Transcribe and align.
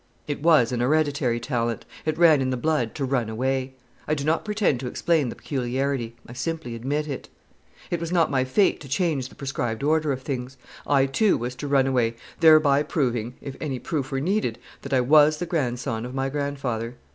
It 0.27 0.41
was 0.41 0.71
an 0.71 0.79
hereditary 0.79 1.39
talent. 1.39 1.85
It 2.05 2.17
ran 2.17 2.41
in 2.41 2.49
the 2.49 2.57
blood 2.57 2.95
to 2.95 3.05
run 3.05 3.29
away. 3.29 3.75
I 4.07 4.15
do 4.15 4.23
not 4.23 4.43
pretend 4.43 4.79
to 4.79 4.87
explain 4.87 5.29
the 5.29 5.35
peculiarity. 5.35 6.15
I 6.25 6.33
simply 6.33 6.73
admit 6.73 7.07
it. 7.07 7.29
It 7.91 7.99
was 7.99 8.11
not 8.11 8.31
my 8.31 8.43
fate 8.43 8.79
to 8.79 8.89
change 8.89 9.29
the 9.29 9.35
prescribed 9.35 9.83
order 9.83 10.11
of 10.11 10.23
things. 10.23 10.57
I, 10.87 11.05
too, 11.05 11.37
was 11.37 11.53
to 11.57 11.67
run 11.67 11.85
away, 11.85 12.15
thereby 12.39 12.81
proving, 12.81 13.35
if 13.41 13.55
any 13.61 13.77
proof 13.77 14.11
were 14.11 14.19
needed, 14.19 14.57
that 14.81 14.91
I 14.91 15.01
was 15.01 15.37
the 15.37 15.45
grandson 15.45 16.03
of 16.03 16.15
my 16.15 16.29
grandfather. 16.29 16.95